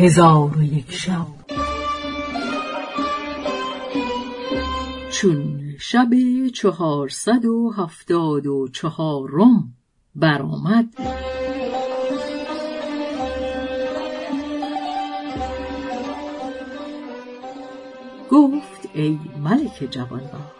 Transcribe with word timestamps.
هزار 0.00 0.58
و 0.58 0.62
یک 0.62 0.92
شب. 0.92 1.26
چون 5.10 5.60
شب 5.78 6.08
چهارصد 6.54 7.44
و 7.44 7.70
هفتاد 7.70 8.46
و 8.46 8.68
چهارم 8.68 9.74
برآمد 10.14 10.86
گفت 18.30 18.88
ای 18.94 19.18
ملک 19.38 19.88
جوانبخت 19.90 20.58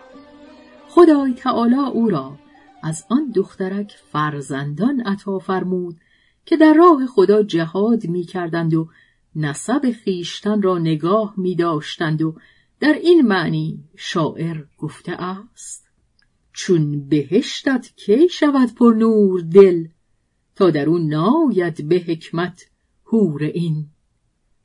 خدای 0.89 1.34
تعالی 1.34 1.75
او 1.93 2.09
را 2.09 2.32
از 2.82 3.05
آن 3.11 3.32
دخترک 3.34 3.96
فرزندان 4.12 5.00
عطا 5.00 5.39
فرمود 5.39 5.96
که 6.46 6.57
در 6.57 6.75
راه 6.75 7.06
خدا 7.06 7.42
جهاد 7.42 8.06
می 8.06 8.23
کردند 8.23 8.75
و 8.75 8.89
نسب 9.38 9.92
خیشتن 10.05 10.62
را 10.62 10.78
نگاه 10.78 11.34
می 11.37 11.55
داشتند 11.55 12.23
و 12.23 12.34
در 12.80 12.92
این 12.92 13.20
معنی 13.20 13.84
شاعر 13.97 14.64
گفته 14.78 15.12
است 15.12 15.88
چون 16.52 17.09
بهشتت 17.09 17.91
کی 17.97 18.28
شود 18.28 18.74
پر 18.74 18.95
نور 18.98 19.41
دل 19.41 19.88
تا 20.56 20.70
در 20.70 20.88
اون 20.88 21.09
ناید 21.09 21.88
به 21.88 21.97
حکمت 21.97 22.70
هور 23.06 23.42
این. 23.45 23.87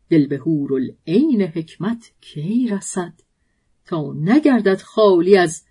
دل 0.09 0.27
به 0.27 0.37
هور 0.37 0.73
العین 0.73 1.41
حکمت 1.41 2.11
کی 2.21 2.67
رسد 2.67 3.13
تا 3.85 4.13
نگردد 4.13 4.81
خالی 4.81 5.37
از 5.37 5.63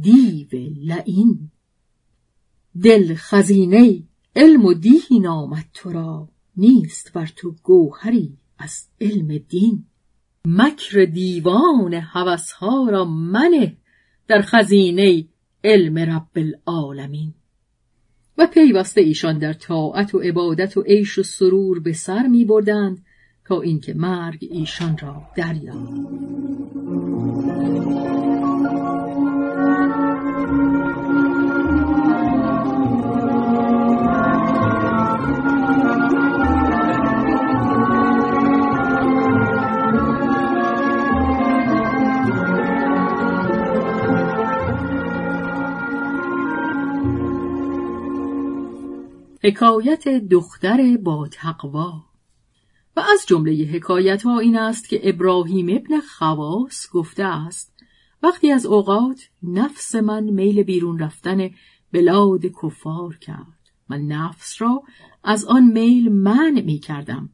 دیو 0.00 0.48
لعین. 0.76 1.50
دل 2.82 3.14
خزینه 3.14 4.02
علم 4.36 4.64
و 4.64 4.74
دین 4.74 5.26
آمد 5.26 5.66
تو 5.74 5.92
را 5.92 6.28
نیست 6.56 7.12
بر 7.12 7.26
تو 7.36 7.54
گوهری 7.62 8.38
از 8.60 8.86
علم 9.00 9.38
دین. 9.38 9.84
مکر 10.46 11.04
دیوان 11.04 11.94
هوسها 11.94 12.88
را 12.90 13.04
منه 13.04 13.76
در 14.28 14.42
خزینه 14.42 15.24
علم 15.64 15.98
رب 15.98 16.28
العالمین. 16.36 17.34
و 18.38 18.46
پیوسته 18.46 19.00
ایشان 19.00 19.38
در 19.38 19.52
طاعت 19.52 20.14
و 20.14 20.18
عبادت 20.18 20.76
و 20.76 20.82
عیش 20.82 21.18
و 21.18 21.22
سرور 21.22 21.80
به 21.80 21.92
سر 21.92 22.26
می 22.26 22.44
بردند 22.44 23.04
تا 23.44 23.60
اینکه 23.60 23.94
مرگ 23.94 24.48
ایشان 24.50 24.98
را 24.98 25.22
دریافت 25.36 26.49
حکایت 49.42 50.08
دختر 50.08 50.96
با 50.96 51.28
تقوا. 51.28 52.04
و 52.96 53.00
از 53.00 53.26
جمله 53.26 53.52
حکایت 53.52 54.22
ها 54.22 54.38
این 54.38 54.56
است 54.56 54.88
که 54.88 55.08
ابراهیم 55.08 55.66
ابن 55.68 56.00
خواس 56.00 56.90
گفته 56.92 57.24
است 57.24 57.74
وقتی 58.22 58.50
از 58.50 58.66
اوقات 58.66 59.28
نفس 59.42 59.94
من 59.94 60.24
میل 60.24 60.62
بیرون 60.62 60.98
رفتن 60.98 61.50
بلاد 61.92 62.46
کفار 62.62 63.16
کرد. 63.16 63.60
من 63.88 64.00
نفس 64.00 64.62
را 64.62 64.82
از 65.24 65.44
آن 65.44 65.64
میل 65.64 66.12
منع 66.12 66.60
می 66.60 66.78
کردم 66.78 67.30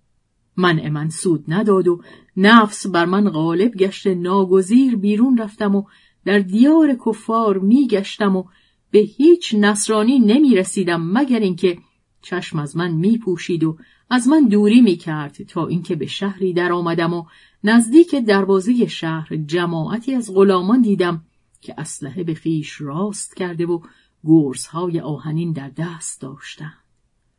منع 0.56 0.88
من 0.88 1.08
سود 1.08 1.44
نداد 1.48 1.88
و 1.88 2.02
نفس 2.36 2.86
بر 2.86 3.04
من 3.04 3.30
غالب 3.30 3.72
گشت 3.74 4.06
ناگزیر 4.06 4.96
بیرون 4.96 5.38
رفتم 5.38 5.74
و 5.74 5.84
در 6.24 6.38
دیار 6.38 6.94
کفار 7.06 7.58
می 7.58 7.88
گشتم 7.88 8.36
و 8.36 8.44
به 8.90 8.98
هیچ 8.98 9.54
نصرانی 9.54 10.18
نمی 10.18 10.54
رسیدم 10.54 11.10
مگر 11.12 11.40
اینکه 11.40 11.78
چشم 12.26 12.58
از 12.58 12.76
من 12.76 12.92
می 12.92 13.18
پوشید 13.18 13.64
و 13.64 13.78
از 14.10 14.28
من 14.28 14.48
دوری 14.48 14.80
می 14.80 14.96
کرد 14.96 15.42
تا 15.42 15.66
اینکه 15.66 15.96
به 15.96 16.06
شهری 16.06 16.52
در 16.52 16.72
آمدم 16.72 17.14
و 17.14 17.24
نزدیک 17.64 18.14
دروازه 18.14 18.86
شهر 18.86 19.36
جماعتی 19.36 20.14
از 20.14 20.34
غلامان 20.34 20.80
دیدم 20.80 21.24
که 21.60 21.74
اسلحه 21.78 22.24
به 22.24 22.34
خیش 22.34 22.80
راست 22.80 23.36
کرده 23.36 23.66
و 23.66 23.80
گرزهای 24.24 25.00
آهنین 25.00 25.52
در 25.52 25.70
دست 25.76 26.20
داشتند. 26.20 26.84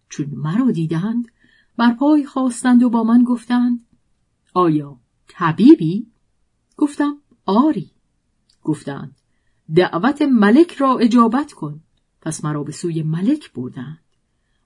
چون 0.10 0.26
مرا 0.32 0.72
دیدند 0.72 1.28
بر 1.78 1.94
پای 1.94 2.26
خواستند 2.26 2.84
و 2.84 2.90
با 2.90 3.04
من 3.04 3.24
گفتند 3.24 3.86
آیا 4.54 5.00
طبیبی؟ 5.28 6.08
گفتم 6.78 7.18
آری. 7.46 7.92
گفتند 8.64 9.16
دعوت 9.76 10.22
ملک 10.22 10.74
را 10.74 10.98
اجابت 10.98 11.54
کن. 11.54 11.82
پس 12.22 12.44
مرا 12.44 12.64
به 12.64 12.72
سوی 12.72 13.04
ملک 13.04 13.54
بردند. 13.54 14.07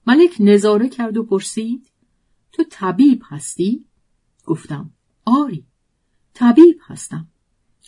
ملک 0.06 0.36
نظاره 0.40 0.88
کرد 0.88 1.16
و 1.16 1.22
پرسید 1.22 1.90
تو 2.52 2.64
طبیب 2.70 3.22
هستی؟ 3.24 3.84
گفتم 4.46 4.90
آری 5.24 5.64
طبیب 6.34 6.78
هستم 6.86 7.28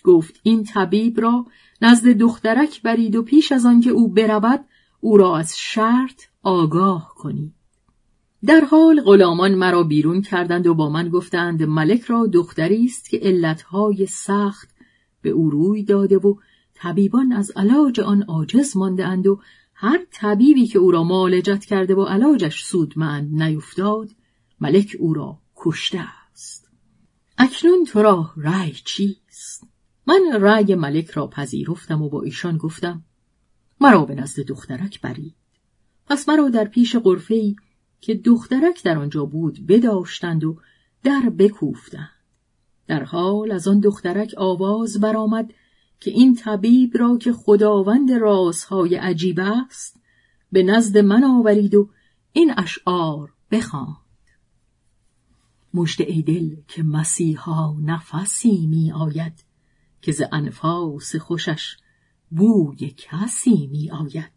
گفت 0.04 0.40
این 0.42 0.64
طبیب 0.64 1.20
را 1.20 1.46
نزد 1.82 2.08
دخترک 2.08 2.82
برید 2.82 3.16
و 3.16 3.22
پیش 3.22 3.52
از 3.52 3.66
آنکه 3.66 3.90
او 3.90 4.08
برود 4.08 4.64
او 5.00 5.16
را 5.16 5.38
از 5.38 5.58
شرط 5.58 6.22
آگاه 6.42 7.14
کنید 7.16 7.54
در 8.46 8.60
حال 8.60 9.00
غلامان 9.00 9.54
مرا 9.54 9.82
بیرون 9.82 10.22
کردند 10.22 10.66
و 10.66 10.74
با 10.74 10.90
من 10.90 11.08
گفتند 11.08 11.62
ملک 11.62 12.02
را 12.02 12.26
دختری 12.26 12.84
است 12.84 13.10
که 13.10 13.18
علتهای 13.22 14.06
سخت 14.06 14.68
به 15.22 15.30
او 15.30 15.50
روی 15.50 15.82
داده 15.82 16.18
و 16.18 16.34
طبیبان 16.74 17.32
از 17.32 17.52
علاج 17.56 18.00
آن 18.00 18.22
عاجز 18.22 18.76
مانده 18.76 19.06
اند 19.06 19.26
و 19.26 19.40
هر 19.84 20.06
طبیبی 20.10 20.66
که 20.66 20.78
او 20.78 20.90
را 20.90 21.04
معالجت 21.04 21.64
کرده 21.64 21.94
و 21.94 22.04
علاجش 22.04 22.64
سودمند 22.64 23.42
نیفتاد 23.42 24.10
ملک 24.60 24.96
او 24.98 25.14
را 25.14 25.38
کشته 25.56 26.00
است. 26.30 26.68
اکنون 27.38 27.84
تو 27.84 28.02
را 28.02 28.30
رأی 28.36 28.72
چیست؟ 28.84 29.66
من 30.06 30.20
رأی 30.40 30.74
ملک 30.74 31.10
را 31.10 31.26
پذیرفتم 31.26 32.02
و 32.02 32.08
با 32.08 32.22
ایشان 32.22 32.56
گفتم 32.56 33.04
مرا 33.80 34.04
به 34.04 34.14
نزد 34.14 34.42
دخترک 34.42 35.00
برید. 35.00 35.34
پس 36.06 36.28
مرا 36.28 36.48
در 36.48 36.64
پیش 36.64 36.96
ای 37.28 37.56
که 38.00 38.14
دخترک 38.14 38.82
در 38.82 38.98
آنجا 38.98 39.24
بود 39.24 39.66
بداشتند 39.66 40.44
و 40.44 40.60
در 41.02 41.30
بکوفتند. 41.38 42.10
در 42.86 43.04
حال 43.04 43.52
از 43.52 43.68
آن 43.68 43.80
دخترک 43.80 44.34
آواز 44.36 45.00
برآمد 45.00 45.52
که 46.00 46.10
این 46.10 46.34
طبیب 46.34 46.96
را 46.98 47.18
که 47.18 47.32
خداوند 47.32 48.12
رازهای 48.12 48.94
عجیب 48.94 49.40
است 49.40 50.00
به 50.52 50.62
نزد 50.62 50.98
من 50.98 51.24
آورید 51.24 51.74
و 51.74 51.90
این 52.32 52.54
اشعار 52.56 53.32
بخواند. 53.50 53.96
مشت 55.74 56.00
ای 56.00 56.22
دل 56.22 56.56
که 56.68 56.82
مسیحا 56.82 57.72
نفسی 57.80 58.66
می 58.66 58.92
آید 58.92 59.44
که 60.02 60.12
ز 60.12 60.22
انفاس 60.32 61.16
خوشش 61.16 61.76
بوی 62.30 62.94
کسی 62.96 63.66
می 63.66 63.90
آید. 63.90 64.32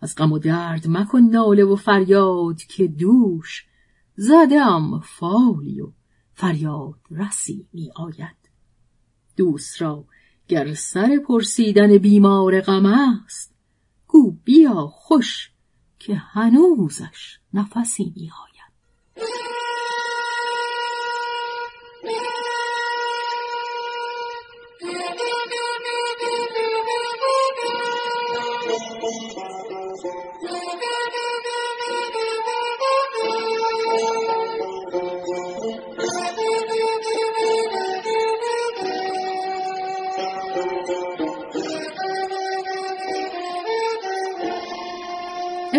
از 0.00 0.14
غم 0.14 0.32
و 0.32 0.38
درد 0.38 0.88
مکن 0.88 1.18
ناله 1.18 1.64
و 1.64 1.76
فریاد 1.76 2.56
که 2.56 2.86
دوش 2.86 3.66
زدم 4.16 5.00
فالی 5.00 5.80
و 5.80 5.92
فریاد 6.32 7.00
رسی 7.10 7.66
می 7.72 7.90
آید. 7.96 8.36
دوست 9.36 9.82
را 9.82 10.04
گر 10.50 10.74
سر 10.74 11.18
پرسیدن 11.26 11.98
بیمار 11.98 12.60
غم 12.60 12.86
است 12.86 13.54
گو 14.06 14.30
بیا 14.44 14.86
خوش 14.86 15.50
که 15.98 16.14
هنوزش 16.14 17.38
نفسی 17.54 18.12
می 18.16 18.30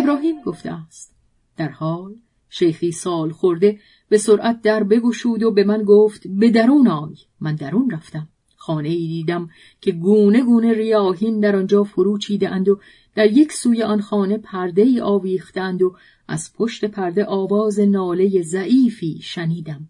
ابراهیم 0.02 0.42
گفته 0.42 0.72
است. 0.72 1.16
در 1.58 1.70
حال 1.70 2.16
شیخی 2.50 2.92
سال 2.92 3.32
خورده 3.32 3.80
به 4.10 4.18
سرعت 4.18 4.62
در 4.62 4.84
بگشود 4.84 5.44
و 5.44 5.52
به 5.52 5.64
من 5.64 5.84
گفت 5.84 6.28
به 6.28 6.50
درون 6.50 6.88
آی 6.88 7.16
من 7.40 7.56
درون 7.56 7.90
رفتم. 7.90 8.28
خانه 8.56 8.90
ای 8.90 9.08
دیدم 9.08 9.50
که 9.82 9.92
گونه 9.92 10.44
گونه 10.44 10.74
ریاهین 10.74 11.40
در 11.40 11.56
آنجا 11.56 11.84
فرو 11.84 12.18
چیده 12.18 12.50
اند 12.50 12.70
و 12.70 12.80
در 13.16 13.32
یک 13.32 13.54
سوی 13.54 13.84
آن 13.84 14.02
خانه 14.02 14.38
پرده 14.38 14.82
ای 14.82 15.02
آویختند 15.02 15.82
و 15.82 15.96
از 16.28 16.54
پشت 16.58 16.86
پرده 16.86 17.26
آواز 17.26 17.80
ناله 17.80 18.42
ضعیفی 18.42 19.20
شنیدم. 19.24 19.90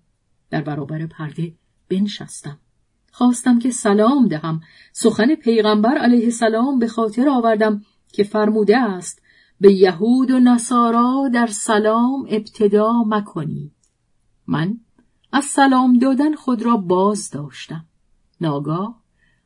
در 0.49 0.61
برابر 0.61 1.05
پرده 1.05 1.53
بنشستم. 1.89 2.57
خواستم 3.11 3.59
که 3.59 3.71
سلام 3.71 4.27
دهم. 4.27 4.61
سخن 4.93 5.35
پیغمبر 5.35 5.97
علیه 5.97 6.23
السلام 6.23 6.79
به 6.79 6.87
خاطر 6.87 7.29
آوردم 7.29 7.81
که 8.13 8.23
فرموده 8.23 8.77
است 8.77 9.20
به 9.61 9.73
یهود 9.73 10.31
و 10.31 10.39
نصارا 10.39 11.29
در 11.33 11.47
سلام 11.47 12.25
ابتدا 12.29 13.03
مکنید 13.03 13.71
من 14.47 14.77
از 15.31 15.45
سلام 15.45 15.99
دادن 15.99 16.35
خود 16.35 16.61
را 16.61 16.77
باز 16.77 17.29
داشتم 17.29 17.85
ناگاه 18.41 19.01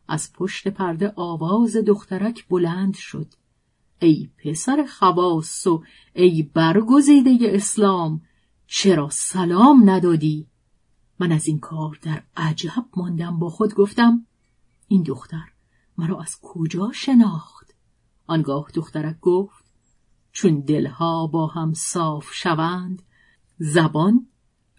از 0.07 0.33
پشت 0.33 0.67
پرده 0.67 1.13
آواز 1.15 1.75
دخترک 1.75 2.47
بلند 2.47 2.94
شد 2.94 3.27
ای 4.00 4.29
پسر 4.38 4.85
خواص 4.85 5.67
و 5.67 5.83
ای 6.13 6.44
برگزیده 6.53 7.38
اسلام 7.41 8.21
چرا 8.68 9.09
سلام 9.11 9.89
ندادی؟ 9.89 10.47
من 11.19 11.31
از 11.31 11.47
این 11.47 11.59
کار 11.59 12.00
در 12.01 12.23
عجب 12.38 12.85
ماندم 12.97 13.39
با 13.39 13.50
خود 13.50 13.73
گفتم 13.73 14.25
این 14.88 15.03
دختر 15.03 15.51
مرا 15.97 16.21
از 16.21 16.39
کجا 16.41 16.91
شناخت؟ 16.94 17.75
آنگاه 18.27 18.71
دخترک 18.73 19.19
گفت 19.19 19.64
چون 20.35 20.59
دلها 20.59 21.27
با 21.27 21.47
هم 21.47 21.73
صاف 21.73 22.33
شوند 22.33 23.01
زبان 23.57 24.27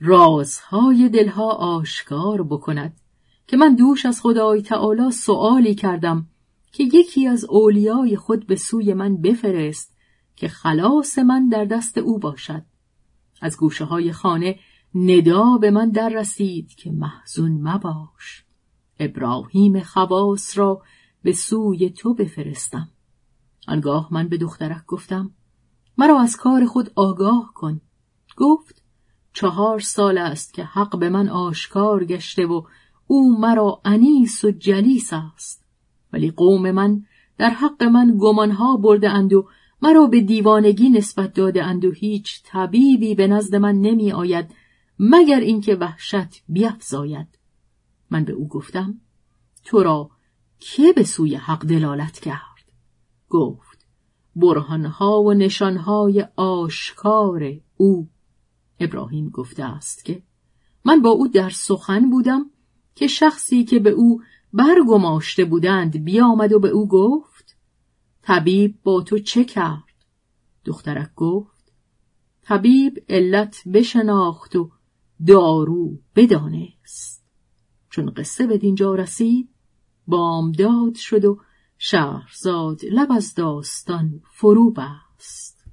رازهای 0.00 1.08
دلها 1.08 1.50
آشکار 1.50 2.42
بکند. 2.42 3.00
که 3.46 3.56
من 3.56 3.74
دوش 3.74 4.06
از 4.06 4.20
خدای 4.20 4.62
تعالی 4.62 5.10
سؤالی 5.10 5.74
کردم 5.74 6.26
که 6.72 6.84
یکی 6.84 7.26
از 7.26 7.44
اولیای 7.44 8.16
خود 8.16 8.46
به 8.46 8.56
سوی 8.56 8.94
من 8.94 9.16
بفرست 9.16 9.96
که 10.36 10.48
خلاص 10.48 11.18
من 11.18 11.48
در 11.48 11.64
دست 11.64 11.98
او 11.98 12.18
باشد. 12.18 12.62
از 13.40 13.56
گوشه 13.56 13.84
های 13.84 14.12
خانه 14.12 14.58
ندا 14.94 15.58
به 15.60 15.70
من 15.70 15.90
در 15.90 16.08
رسید 16.08 16.74
که 16.74 16.90
محزون 16.90 17.52
مباش. 17.52 18.44
ابراهیم 19.00 19.80
خواس 19.80 20.58
را 20.58 20.82
به 21.22 21.32
سوی 21.32 21.90
تو 21.90 22.14
بفرستم. 22.14 22.88
آنگاه 23.68 24.08
من 24.10 24.28
به 24.28 24.36
دخترک 24.36 24.86
گفتم 24.86 25.30
مرا 25.98 26.20
از 26.20 26.36
کار 26.36 26.66
خود 26.66 26.90
آگاه 26.94 27.52
کن. 27.54 27.80
گفت 28.36 28.82
چهار 29.32 29.78
سال 29.78 30.18
است 30.18 30.54
که 30.54 30.64
حق 30.64 30.98
به 30.98 31.08
من 31.08 31.28
آشکار 31.28 32.04
گشته 32.04 32.46
و 32.46 32.62
او 33.06 33.38
مرا 33.38 33.80
انیس 33.84 34.44
و 34.44 34.50
جلیس 34.50 35.12
است. 35.12 35.64
ولی 36.12 36.30
قوم 36.30 36.70
من 36.70 37.02
در 37.38 37.50
حق 37.50 37.82
من 37.82 38.16
گمانها 38.20 38.76
برده 38.76 39.10
اند 39.10 39.32
و 39.32 39.48
مرا 39.82 40.06
به 40.06 40.20
دیوانگی 40.20 40.90
نسبت 40.90 41.34
داده 41.34 41.64
اند 41.64 41.84
و 41.84 41.90
هیچ 41.90 42.42
طبیبی 42.44 43.14
به 43.14 43.26
نزد 43.26 43.56
من 43.56 43.74
نمی 43.74 44.12
آید 44.12 44.54
مگر 44.98 45.40
اینکه 45.40 45.74
وحشت 45.74 46.42
بیفزاید. 46.48 47.38
من 48.10 48.24
به 48.24 48.32
او 48.32 48.48
گفتم 48.48 49.00
تو 49.64 49.82
را 49.82 50.10
که 50.58 50.92
به 50.92 51.04
سوی 51.04 51.34
حق 51.34 51.66
دلالت 51.66 52.18
کرد؟ 52.18 52.72
گفت 53.28 53.65
برهانها 54.36 55.22
و 55.22 55.32
نشانهای 55.32 56.26
آشکار 56.36 57.60
او 57.76 58.08
ابراهیم 58.80 59.28
گفته 59.28 59.64
است 59.64 60.04
که 60.04 60.22
من 60.84 61.02
با 61.02 61.10
او 61.10 61.28
در 61.28 61.50
سخن 61.50 62.10
بودم 62.10 62.50
که 62.94 63.06
شخصی 63.06 63.64
که 63.64 63.78
به 63.78 63.90
او 63.90 64.22
برگماشته 64.52 65.44
بودند 65.44 66.04
بیامد 66.04 66.52
و 66.52 66.58
به 66.58 66.68
او 66.68 66.88
گفت 66.88 67.56
طبیب 68.22 68.78
با 68.82 69.02
تو 69.02 69.18
چه 69.18 69.44
کرد؟ 69.44 69.82
دخترک 70.64 71.14
گفت 71.14 71.72
طبیب 72.42 73.04
علت 73.08 73.68
بشناخت 73.68 74.56
و 74.56 74.70
دارو 75.26 75.98
بدانست 76.16 77.24
چون 77.90 78.10
قصه 78.10 78.46
به 78.46 78.58
دینجا 78.58 78.94
رسید 78.94 79.48
بامداد 80.06 80.94
شد 80.94 81.24
و 81.24 81.40
شهرزاد 81.78 82.80
لب 82.92 83.12
از 83.12 83.34
داستان 83.34 84.20
فرو 84.32 84.70
بست 84.70 85.64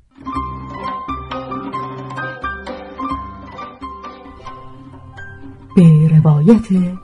به 5.76 6.08
روایت 6.08 6.98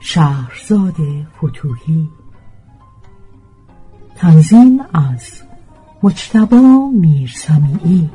شهرزاد 0.00 0.96
فتوهی 1.36 2.08
تنظیم 4.16 4.80
از 4.94 5.42
مجتبا 6.02 6.90
میرسمیعی. 6.92 8.10